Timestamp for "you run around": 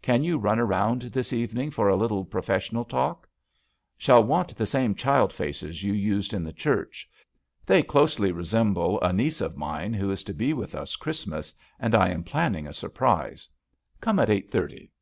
0.22-1.02